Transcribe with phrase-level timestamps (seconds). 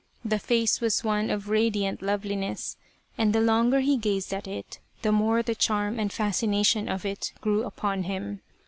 [0.25, 2.75] The face was one of radiant loveliness,
[3.19, 7.33] and the longer he gazed at it, the more the charm and fascination of it
[7.39, 8.41] grew upon him.